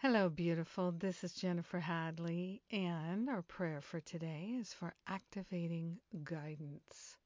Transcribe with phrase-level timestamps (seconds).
[0.00, 0.92] Hello, beautiful.
[0.92, 7.16] This is Jennifer Hadley, and our prayer for today is for activating guidance.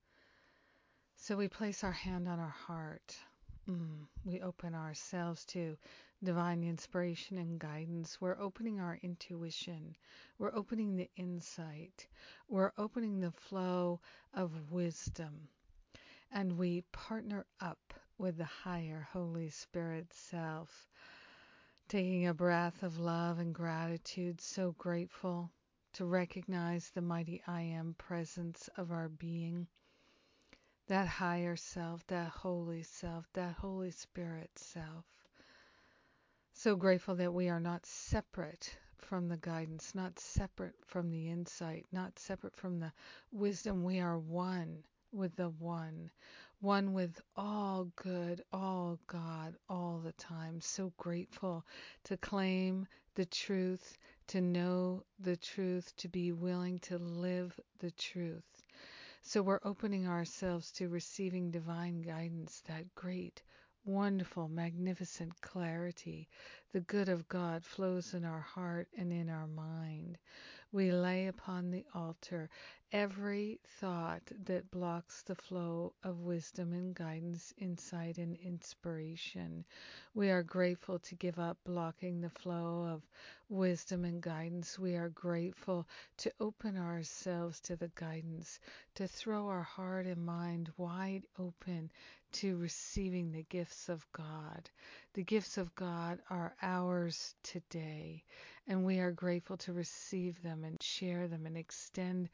[1.16, 3.18] So we place our hand on our heart.
[3.68, 5.76] Mm, we open ourselves to
[6.22, 8.20] divine inspiration and guidance.
[8.20, 9.96] We're opening our intuition.
[10.38, 12.06] We're opening the insight.
[12.48, 13.98] We're opening the flow
[14.32, 15.48] of wisdom.
[16.30, 20.86] And we partner up with the higher Holy Spirit self
[21.90, 25.50] Taking a breath of love and gratitude, so grateful
[25.94, 29.66] to recognize the mighty I am presence of our being,
[30.86, 35.04] that higher self, that holy self, that Holy Spirit self.
[36.52, 41.88] So grateful that we are not separate from the guidance, not separate from the insight,
[41.90, 42.92] not separate from the
[43.32, 43.82] wisdom.
[43.82, 46.12] We are one with the one,
[46.60, 50.60] one with all good, all God, all the time.
[50.60, 51.64] So grateful
[52.04, 58.62] to claim the truth, to know the truth, to be willing to live the truth.
[59.22, 63.42] So we're opening ourselves to receiving divine guidance, that great
[63.84, 66.28] wonderful, magnificent clarity.
[66.72, 70.18] The good of God flows in our heart and in our mind.
[70.72, 72.48] We lay upon the altar
[72.92, 79.64] every thought that blocks the flow of wisdom and guidance, insight and inspiration.
[80.14, 83.02] We are grateful to give up blocking the flow of
[83.48, 84.78] wisdom and guidance.
[84.78, 88.60] We are grateful to open ourselves to the guidance,
[88.94, 91.90] to throw our heart and mind wide open
[92.32, 94.70] to receiving the gifts of God.
[95.14, 98.24] The gifts of God are ours today,
[98.66, 102.28] and we are grateful to receive them and share them and extend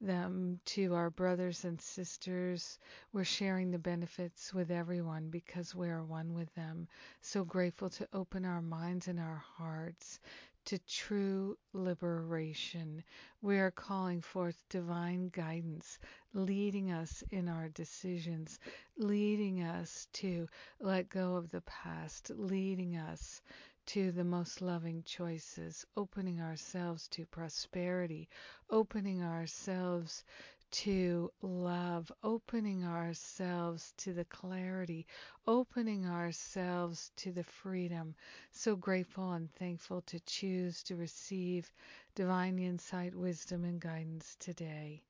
[0.00, 2.78] them to our brothers and sisters.
[3.12, 6.88] We're sharing the benefits with everyone because we are one with them.
[7.20, 10.20] So grateful to open our minds and our hearts
[10.66, 13.04] to true liberation.
[13.42, 15.98] We are calling forth divine guidance,
[16.32, 18.58] leading us in our decisions,
[18.96, 20.48] leading us to
[20.80, 23.42] let go of the past, leading us
[23.86, 28.28] to the most loving choices, opening ourselves to prosperity,
[28.70, 30.24] opening ourselves
[30.70, 35.06] to love, opening ourselves to the clarity,
[35.46, 38.14] opening ourselves to the freedom.
[38.50, 41.72] So grateful and thankful to choose to receive
[42.14, 45.02] divine insight, wisdom, and guidance today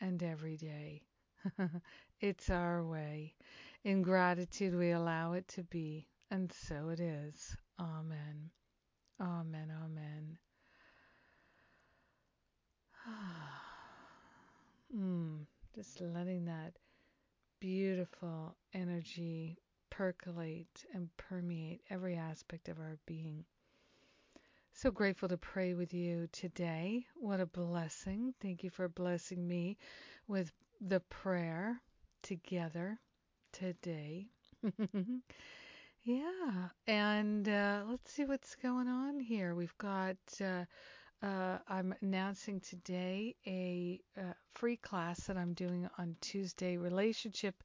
[0.00, 1.02] and every day.
[2.20, 3.34] it's our way.
[3.84, 7.56] In gratitude, we allow it to be, and so it is.
[7.80, 8.50] Amen.
[9.20, 9.72] Amen.
[9.84, 10.38] Amen.
[14.96, 16.74] mm, just letting that
[17.60, 19.58] beautiful energy
[19.90, 23.44] percolate and permeate every aspect of our being.
[24.72, 27.06] So grateful to pray with you today.
[27.16, 28.32] What a blessing.
[28.40, 29.76] Thank you for blessing me
[30.28, 31.80] with the prayer
[32.22, 33.00] together
[33.52, 34.28] today.
[36.08, 39.54] Yeah, and uh, let's see what's going on here.
[39.54, 40.64] We've got, uh,
[41.22, 46.78] uh, I'm announcing today a uh, free class that I'm doing on Tuesday.
[46.78, 47.62] Relationship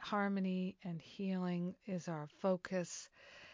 [0.00, 3.08] harmony and healing is our focus.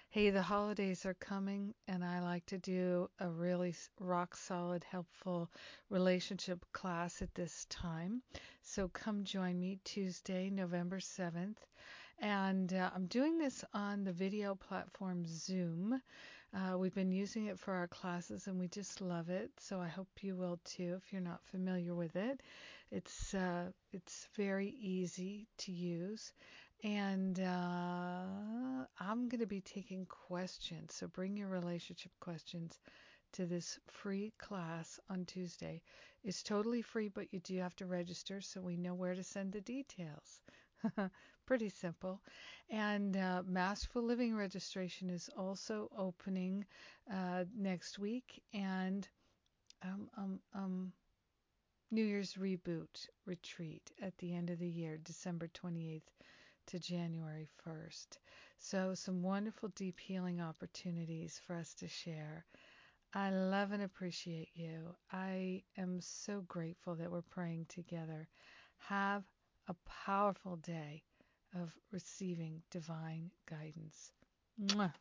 [0.09, 5.51] Hey, the holidays are coming, and I like to do a really rock solid, helpful
[5.91, 8.23] relationship class at this time.
[8.63, 11.59] So come join me Tuesday, November 7th.
[12.21, 16.01] And uh, I'm doing this on the video platform Zoom.
[16.55, 19.51] Uh, we've been using it for our classes, and we just love it.
[19.59, 22.43] So I hope you will too if you're not familiar with it.
[22.91, 26.33] It's uh, it's very easy to use,
[26.85, 30.95] and uh, I'm going to be taking questions.
[30.95, 32.79] So bring your relationship questions
[33.33, 35.83] to this free class on Tuesday.
[36.23, 39.53] It's totally free, but you do have to register so we know where to send
[39.53, 40.41] the details.
[41.47, 42.21] Pretty simple.
[42.71, 46.65] And uh, Masterful Living registration is also opening
[47.13, 48.43] uh, next week.
[48.53, 49.09] And
[49.83, 50.93] um, um, um,
[51.91, 56.03] New Year's Reboot Retreat at the end of the year, December 28th
[56.67, 58.19] to January 1st.
[58.59, 62.47] So, some wonderful deep healing opportunities for us to share.
[63.15, 64.95] I love and appreciate you.
[65.13, 68.29] I am so grateful that we're praying together.
[68.79, 69.25] Have
[69.69, 71.03] a powerful day
[71.55, 74.13] of receiving divine guidance.
[74.61, 74.93] Mwah.